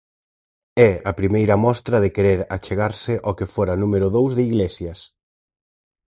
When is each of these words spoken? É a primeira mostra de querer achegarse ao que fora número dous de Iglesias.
É 0.89 0.91
a 1.09 1.11
primeira 1.19 1.55
mostra 1.65 1.97
de 2.03 2.13
querer 2.15 2.39
achegarse 2.55 3.13
ao 3.25 3.37
que 3.37 3.51
fora 3.55 3.79
número 3.83 4.07
dous 4.15 4.31
de 4.37 4.43
Iglesias. 4.49 4.99